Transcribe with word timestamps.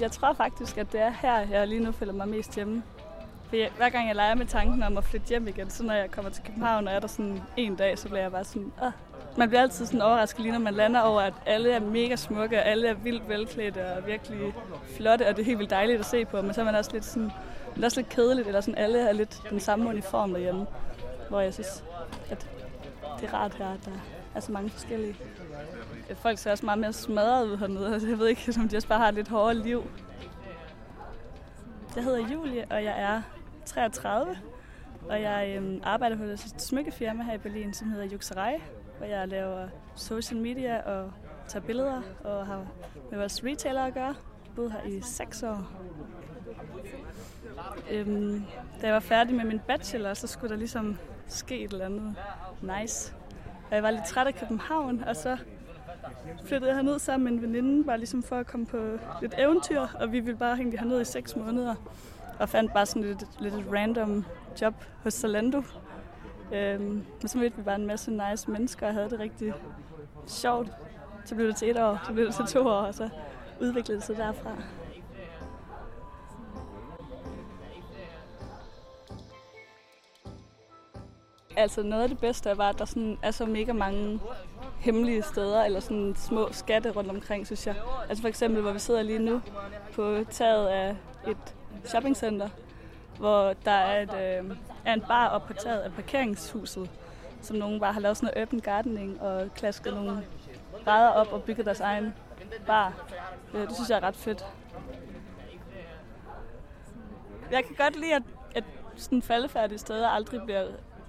Jeg 0.00 0.12
tror 0.12 0.32
faktisk, 0.32 0.78
at 0.78 0.92
det 0.92 1.00
er 1.00 1.10
her, 1.10 1.38
jeg 1.38 1.68
lige 1.68 1.84
nu 1.84 1.92
føler 1.92 2.12
mig 2.12 2.28
mest 2.28 2.54
hjemme. 2.54 2.82
For 3.48 3.56
jeg, 3.56 3.70
hver 3.76 3.88
gang 3.88 4.08
jeg 4.08 4.16
leger 4.16 4.34
med 4.34 4.46
tanken 4.46 4.82
om 4.82 4.98
at 4.98 5.04
flytte 5.04 5.28
hjem 5.28 5.48
igen, 5.48 5.70
så 5.70 5.82
når 5.82 5.94
jeg 5.94 6.10
kommer 6.10 6.30
til 6.30 6.44
København 6.44 6.88
og 6.88 6.94
er 6.94 7.00
der 7.00 7.06
sådan 7.06 7.42
en 7.56 7.76
dag, 7.76 7.98
så 7.98 8.08
bliver 8.08 8.22
jeg 8.22 8.32
bare 8.32 8.44
sådan, 8.44 8.72
Åh. 8.82 8.90
Man 9.36 9.48
bliver 9.48 9.62
altid 9.62 9.86
sådan 9.86 10.02
overrasket 10.02 10.40
lige, 10.40 10.52
når 10.52 10.58
man 10.58 10.74
lander 10.74 11.00
over, 11.00 11.20
at 11.20 11.34
alle 11.46 11.72
er 11.72 11.80
mega 11.80 12.16
smukke, 12.16 12.58
og 12.58 12.66
alle 12.66 12.88
er 12.88 12.94
vildt 12.94 13.28
velklædte 13.28 13.92
og 13.92 14.06
virkelig 14.06 14.54
flotte, 14.96 15.28
og 15.28 15.36
det 15.36 15.42
er 15.42 15.46
helt 15.46 15.58
vildt 15.58 15.70
dejligt 15.70 16.00
at 16.00 16.06
se 16.06 16.24
på. 16.24 16.42
Men 16.42 16.54
så 16.54 16.60
er 16.60 16.64
man 16.64 16.74
også 16.74 16.90
lidt 16.92 17.04
sådan, 17.04 17.30
det 17.74 17.80
er 17.82 17.84
også 17.84 18.00
lidt 18.00 18.08
kedeligt, 18.08 18.46
eller 18.46 18.60
sådan 18.60 18.78
alle 18.78 19.02
har 19.02 19.12
lidt 19.12 19.42
den 19.50 19.60
samme 19.60 19.88
uniform 19.88 20.32
derhjemme. 20.32 20.66
Hvor 21.28 21.40
jeg 21.40 21.54
synes, 21.54 21.84
at 22.30 22.46
det 23.20 23.28
er 23.28 23.34
rart 23.34 23.54
her, 23.54 23.68
at 23.68 23.84
der 23.84 23.90
er 24.34 24.40
så 24.40 24.52
mange 24.52 24.70
forskellige. 24.70 25.16
Folk 26.14 26.38
ser 26.38 26.50
også 26.50 26.64
meget 26.64 26.78
mere 26.78 26.92
smadret 26.92 27.46
ud 27.46 27.56
hernede. 27.56 28.00
Jeg 28.08 28.18
ved 28.18 28.28
ikke, 28.28 28.54
om 28.58 28.68
de 28.68 28.76
også 28.76 28.88
bare 28.88 28.98
har 28.98 29.08
et 29.08 29.14
lidt 29.14 29.28
hårdere 29.28 29.54
liv. 29.54 29.90
Jeg 31.96 32.04
hedder 32.04 32.28
Julie, 32.28 32.66
og 32.70 32.84
jeg 32.84 33.00
er 33.00 33.22
33. 33.66 34.38
Og 35.08 35.22
jeg 35.22 35.54
øhm, 35.56 35.80
arbejder 35.84 36.16
på 36.16 36.22
et 36.22 36.54
smykkefirma 36.58 37.22
her 37.22 37.34
i 37.34 37.38
Berlin, 37.38 37.74
som 37.74 37.90
hedder 37.90 38.04
Juxerei, 38.04 38.54
hvor 38.98 39.06
jeg 39.06 39.28
laver 39.28 39.68
social 39.96 40.40
media 40.40 40.80
og 40.80 41.12
tager 41.48 41.66
billeder 41.66 42.02
og 42.24 42.46
har 42.46 42.66
med 43.10 43.18
vores 43.18 43.44
retailer 43.44 43.82
at 43.82 43.94
gøre. 43.94 44.06
Jeg 44.06 44.54
boet 44.56 44.72
her 44.72 44.82
i 44.82 45.00
6 45.02 45.42
år. 45.42 45.70
Øhm, 47.90 48.44
da 48.80 48.86
jeg 48.86 48.94
var 48.94 49.00
færdig 49.00 49.34
med 49.34 49.44
min 49.44 49.60
bachelor, 49.66 50.14
så 50.14 50.26
skulle 50.26 50.50
der 50.50 50.56
ligesom 50.56 50.98
ske 51.26 51.64
et 51.64 51.72
eller 51.72 51.84
andet 51.84 52.16
nice. 52.62 53.14
Og 53.70 53.74
jeg 53.74 53.82
var 53.82 53.90
lidt 53.90 54.04
træt 54.04 54.26
af 54.26 54.34
København, 54.34 55.04
og 55.04 55.16
så 55.16 55.36
flyttede 56.44 56.70
jeg 56.70 56.76
herned 56.76 56.98
sammen 56.98 57.24
med 57.24 57.32
en 57.32 57.42
veninde, 57.42 57.84
bare 57.84 57.98
ligesom 57.98 58.22
for 58.22 58.36
at 58.36 58.46
komme 58.46 58.66
på 58.66 58.78
lidt 59.20 59.34
eventyr, 59.38 59.80
og 59.80 60.12
vi 60.12 60.20
ville 60.20 60.38
bare 60.38 60.56
hænge 60.56 60.78
herned 60.78 61.00
i 61.00 61.04
seks 61.04 61.36
måneder, 61.36 61.74
og 62.38 62.48
fandt 62.48 62.72
bare 62.72 62.86
sådan 62.86 63.02
lidt, 63.02 63.24
lidt 63.40 63.54
et 63.54 63.64
random 63.72 64.24
job 64.60 64.74
hos 65.02 65.14
Zalando. 65.14 65.62
Øhm, 66.52 67.04
og 67.22 67.28
så 67.28 67.38
mødte 67.38 67.56
vi 67.56 67.62
bare 67.62 67.76
en 67.76 67.86
masse 67.86 68.10
nice 68.10 68.50
mennesker, 68.50 68.86
og 68.86 68.94
havde 68.94 69.10
det 69.10 69.20
rigtig 69.20 69.52
sjovt. 70.26 70.68
Så 71.24 71.34
blev 71.34 71.46
det 71.46 71.56
til 71.56 71.70
et 71.70 71.76
år, 71.82 72.00
så 72.06 72.12
blev 72.12 72.26
det 72.26 72.34
til 72.34 72.44
to 72.44 72.66
år, 72.66 72.80
og 72.80 72.94
så 72.94 73.08
udviklede 73.60 73.98
det 73.98 74.06
sig 74.06 74.16
derfra. 74.16 74.50
Altså 81.56 81.82
noget 81.82 82.02
af 82.02 82.08
det 82.08 82.18
bedste 82.18 82.58
var, 82.58 82.68
at 82.68 82.78
der 82.78 82.84
sådan 82.84 83.18
er 83.22 83.30
så 83.30 83.46
mega 83.46 83.72
mange 83.72 84.20
hemmelige 84.80 85.22
steder, 85.22 85.64
eller 85.64 85.80
sådan 85.80 86.14
små 86.16 86.48
skatte 86.52 86.90
rundt 86.90 87.10
omkring, 87.10 87.46
synes 87.46 87.66
jeg. 87.66 87.74
Altså 88.08 88.22
for 88.22 88.28
eksempel, 88.28 88.62
hvor 88.62 88.72
vi 88.72 88.78
sidder 88.78 89.02
lige 89.02 89.18
nu 89.18 89.40
på 89.94 90.24
taget 90.30 90.68
af 90.68 90.96
et 91.28 91.54
shoppingcenter, 91.84 92.48
hvor 93.18 93.54
der 93.64 93.70
er, 93.70 94.02
et, 94.02 94.14
øh, 94.14 94.56
er 94.84 94.92
en 94.92 95.00
bar 95.00 95.28
op 95.28 95.46
på 95.46 95.52
taget 95.52 95.80
af 95.80 95.92
parkeringshuset, 95.92 96.90
som 97.42 97.56
nogen 97.56 97.80
bare 97.80 97.92
har 97.92 98.00
lavet 98.00 98.16
sådan 98.16 98.26
noget 98.34 98.42
open 98.42 98.60
gardening 98.60 99.22
og 99.22 99.54
klasket 99.54 99.94
nogle 99.94 100.24
brædder 100.84 101.08
op 101.08 101.32
og 101.32 101.42
bygget 101.42 101.66
deres 101.66 101.80
egen 101.80 102.14
bar. 102.66 102.92
Øh, 103.54 103.60
det 103.60 103.74
synes 103.74 103.90
jeg 103.90 103.96
er 103.96 104.02
ret 104.02 104.16
fedt. 104.16 104.44
Jeg 107.50 107.64
kan 107.64 107.76
godt 107.78 107.96
lide, 107.96 108.14
at, 108.14 108.22
at 108.54 108.64
sådan 108.96 109.22
faldefærdige 109.22 109.78
steder 109.78 110.08
aldrig 110.08 110.40
bliver 110.44 110.66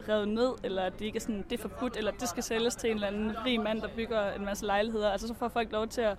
revet 0.10 0.28
ned, 0.28 0.52
eller 0.64 0.82
at 0.82 0.94
det 1.00 1.06
ikke 1.06 1.16
er 1.16 1.22
sådan, 1.22 1.46
det 1.50 1.60
er 1.60 1.62
forbudt, 1.62 1.98
eller 1.98 2.12
det 2.12 2.30
skal 2.30 2.44
sælges 2.44 2.76
til 2.76 2.90
en 2.90 2.96
eller 2.96 3.08
anden 3.08 3.46
rig 3.46 3.62
mand, 3.62 3.82
der 3.82 3.88
bygger 3.96 4.32
en 4.32 4.46
masse 4.46 4.66
lejligheder. 4.66 5.12
Altså 5.12 5.28
så 5.28 5.34
får 5.34 5.48
folk 5.48 5.72
lov 5.72 5.88
til 5.88 6.02
at 6.02 6.18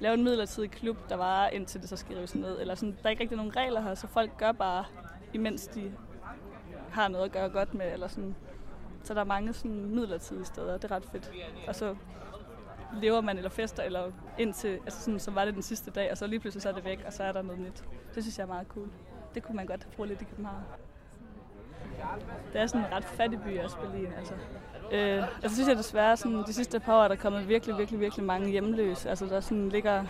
lave 0.00 0.14
en 0.14 0.24
midlertidig 0.24 0.70
klub, 0.70 0.96
der 1.08 1.16
var 1.16 1.48
indtil 1.48 1.80
det 1.80 1.88
så 1.88 1.96
skal 1.96 2.16
rives 2.16 2.34
ned. 2.34 2.60
Eller 2.60 2.74
sådan, 2.74 2.92
der 2.92 3.06
er 3.06 3.10
ikke 3.10 3.22
rigtig 3.22 3.36
nogen 3.36 3.56
regler 3.56 3.80
her, 3.80 3.94
så 3.94 4.06
folk 4.06 4.36
gør 4.38 4.52
bare, 4.52 4.84
imens 5.32 5.66
de 5.66 5.92
har 6.90 7.08
noget 7.08 7.24
at 7.24 7.32
gøre 7.32 7.48
godt 7.48 7.74
med. 7.74 7.92
Eller 7.92 8.08
sådan. 8.08 8.36
Så 9.04 9.14
der 9.14 9.20
er 9.20 9.24
mange 9.24 9.52
sådan 9.52 9.94
midlertidige 9.94 10.44
steder, 10.44 10.78
det 10.78 10.90
er 10.90 10.96
ret 10.96 11.04
fedt. 11.12 11.32
Og 11.68 11.74
så 11.74 11.96
lever 13.00 13.20
man 13.20 13.36
eller 13.36 13.50
fester, 13.50 13.82
eller 13.82 14.10
indtil, 14.38 14.68
altså 14.68 15.00
sådan, 15.00 15.20
så 15.20 15.30
var 15.30 15.44
det 15.44 15.54
den 15.54 15.62
sidste 15.62 15.90
dag, 15.90 16.10
og 16.10 16.18
så 16.18 16.26
lige 16.26 16.40
pludselig 16.40 16.62
så 16.62 16.68
er 16.68 16.72
det 16.72 16.84
væk, 16.84 17.02
og 17.06 17.12
så 17.12 17.22
er 17.22 17.32
der 17.32 17.42
noget 17.42 17.60
nyt. 17.60 17.84
Det 18.14 18.22
synes 18.22 18.38
jeg 18.38 18.44
er 18.44 18.48
meget 18.48 18.66
cool. 18.68 18.88
Det 19.34 19.42
kunne 19.42 19.56
man 19.56 19.66
godt 19.66 19.88
bruge 19.96 20.08
lidt 20.08 20.22
i 20.22 20.24
København. 20.24 20.62
Det 22.52 22.60
er 22.60 22.66
sådan 22.66 22.80
en 22.86 22.92
ret 22.92 23.04
fattig 23.04 23.40
by 23.42 23.58
også, 23.58 23.76
Berlin. 23.76 24.08
Altså. 24.18 24.34
Øh, 24.92 25.24
altså 25.42 25.54
synes 25.56 25.68
jeg 25.68 25.76
desværre, 25.76 26.16
sådan, 26.16 26.44
de 26.46 26.52
sidste 26.52 26.80
par 26.80 26.98
år 26.98 27.02
er 27.04 27.08
der 27.08 27.16
kommet 27.16 27.48
virkelig, 27.48 27.78
virkelig, 27.78 28.00
virkelig 28.00 28.24
mange 28.24 28.50
hjemløse. 28.50 29.10
Altså 29.10 29.26
der 29.26 29.40
sådan 29.40 29.68
ligger 29.68 30.04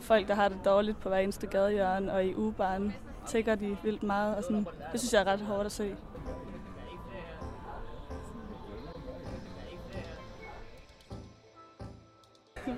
folk, 0.00 0.28
der 0.28 0.34
har 0.34 0.48
det 0.48 0.58
dårligt 0.64 1.00
på 1.00 1.08
hver 1.08 1.18
eneste 1.18 1.46
gadehjørne, 1.46 2.12
og 2.12 2.24
i 2.24 2.34
ugebaren 2.34 2.94
tigger 3.26 3.54
de 3.54 3.76
vildt 3.82 4.02
meget. 4.02 4.36
Og 4.36 4.42
sådan, 4.42 4.66
det 4.92 5.00
synes 5.00 5.12
jeg 5.12 5.20
er 5.20 5.26
ret 5.26 5.40
hårdt 5.40 5.66
at 5.66 5.72
se. 5.72 5.96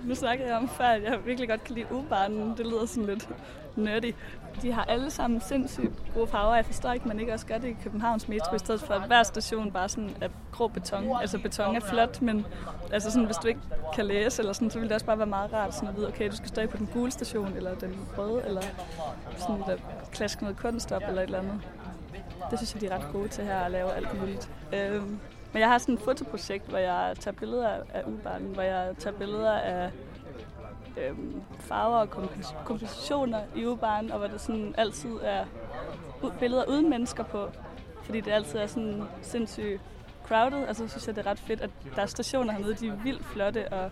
Nu 0.04 0.14
snakkede 0.14 0.48
jeg 0.48 0.56
om 0.56 0.68
før, 0.68 0.84
at 0.84 1.02
jeg 1.02 1.26
virkelig 1.26 1.48
godt 1.48 1.64
kan 1.64 1.74
lide 1.74 1.86
ubarnen. 1.90 2.54
Det 2.56 2.66
lyder 2.66 2.86
sådan 2.86 3.06
lidt 3.06 3.28
nerdy. 3.76 4.14
De 4.62 4.72
har 4.72 4.84
alle 4.84 5.10
sammen 5.10 5.40
sindssygt 5.40 5.92
gode 6.14 6.26
farver. 6.26 6.54
Jeg 6.54 6.66
forstår 6.66 6.92
ikke, 6.92 7.08
man 7.08 7.20
ikke 7.20 7.32
også 7.32 7.46
gør 7.46 7.58
det 7.58 7.68
i 7.68 7.76
Københavns 7.82 8.28
metro, 8.28 8.54
i 8.54 8.58
stedet 8.58 8.80
for 8.80 8.94
at 8.94 9.06
hver 9.06 9.22
station 9.22 9.72
bare 9.72 9.88
sådan 9.88 10.10
er 10.20 10.28
grå 10.52 10.68
beton. 10.68 11.16
Altså 11.20 11.38
beton 11.38 11.76
er 11.76 11.80
flot, 11.80 12.22
men 12.22 12.46
altså 12.92 13.10
sådan, 13.10 13.26
hvis 13.26 13.36
du 13.36 13.48
ikke 13.48 13.60
kan 13.94 14.06
læse, 14.06 14.42
eller 14.42 14.52
sådan, 14.52 14.70
så 14.70 14.78
vil 14.78 14.88
det 14.88 14.94
også 14.94 15.06
bare 15.06 15.18
være 15.18 15.26
meget 15.26 15.52
rart 15.52 15.74
sådan 15.74 15.88
at 15.88 15.96
vide, 15.96 16.08
okay, 16.08 16.30
du 16.30 16.36
skal 16.36 16.48
stå 16.48 16.66
på 16.66 16.76
den 16.76 16.88
gule 16.92 17.10
station, 17.10 17.52
eller 17.56 17.74
den 17.74 17.98
røde, 18.18 18.42
eller 18.46 18.62
sådan 19.38 19.62
der 19.66 19.76
klaske 20.12 20.42
noget 20.42 20.58
kunst 20.58 20.92
op, 20.92 21.02
eller 21.08 21.22
et 21.22 21.26
eller 21.26 21.38
andet. 21.38 21.60
Det 22.50 22.58
synes 22.58 22.74
jeg, 22.74 22.80
de 22.80 22.86
er 22.86 22.98
ret 22.98 23.12
gode 23.12 23.28
til 23.28 23.44
her 23.44 23.60
at 23.60 23.70
lave 23.70 23.92
alt 23.92 24.20
muligt. 24.20 24.50
Øhm, 24.72 25.18
men 25.52 25.60
jeg 25.60 25.68
har 25.68 25.78
sådan 25.78 25.94
et 25.94 26.00
fotoprojekt, 26.00 26.68
hvor 26.68 26.78
jeg 26.78 27.16
tager 27.20 27.34
billeder 27.34 27.68
af 27.94 28.02
ubarnen, 28.06 28.54
hvor 28.54 28.62
jeg 28.62 28.94
tager 28.98 29.16
billeder 29.16 29.52
af 29.52 29.90
øhm, 30.96 31.42
farver 31.58 31.96
og 31.96 32.10
kompositioner 32.64 33.40
i 33.56 33.66
ubarnen, 33.66 34.12
og 34.12 34.18
hvor 34.18 34.26
der 34.26 34.38
sådan 34.38 34.74
altid 34.78 35.18
er 35.22 35.44
billeder 36.38 36.64
uden 36.68 36.90
mennesker 36.90 37.24
på, 37.24 37.48
fordi 38.02 38.20
det 38.20 38.30
altid 38.30 38.58
er 38.58 38.66
sådan 38.66 39.02
sindssygt 39.22 39.80
crowded. 40.26 40.66
Altså, 40.66 40.88
synes 40.88 41.06
jeg, 41.06 41.16
det 41.16 41.26
er 41.26 41.30
ret 41.30 41.38
fedt, 41.38 41.60
at 41.60 41.70
der 41.96 42.02
er 42.02 42.06
stationer 42.06 42.52
hernede, 42.52 42.74
de 42.74 42.88
er 42.88 42.96
vildt 42.96 43.24
flotte, 43.24 43.72
og 43.72 43.90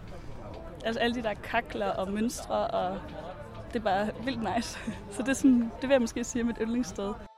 altså 0.84 1.00
alle 1.00 1.15
de 1.15 1.22
der 1.22 1.34
kakler 1.34 1.91
og 1.91 2.12
mønstre, 2.12 2.66
og 2.66 2.98
det 3.72 3.78
er 3.78 3.84
bare 3.84 4.10
vildt 4.25 4.54
nice. 4.56 4.78
Så 5.15 5.22
det, 5.22 5.28
er 5.28 5.32
sådan, 5.32 5.60
det 5.60 5.88
vil 5.88 5.91
jeg 5.91 6.00
måske 6.00 6.25
sige 6.25 6.42
er 6.42 6.47
mit 6.47 6.59
yndlingssted. 6.60 7.29